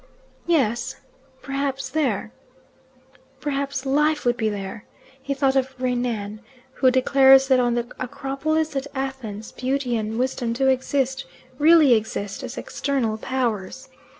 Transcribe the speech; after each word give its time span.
"Yes. 0.47 0.95
Perhaps 1.43 1.89
there" 1.89 2.31
Perhaps 3.39 3.85
life 3.85 4.25
would 4.25 4.35
be 4.35 4.49
there. 4.49 4.83
He 5.21 5.35
thought 5.35 5.55
of 5.55 5.75
Renan, 5.79 6.41
who 6.73 6.89
declares 6.89 7.47
that 7.49 7.59
on 7.59 7.75
the 7.75 7.85
Acropolis 7.99 8.75
at 8.75 8.87
Athens 8.95 9.51
beauty 9.51 9.95
and 9.95 10.17
wisdom 10.17 10.53
do 10.53 10.65
exist, 10.69 11.25
really 11.59 11.93
exist, 11.93 12.41
as 12.41 12.57
external 12.57 13.19
powers. 13.19 13.89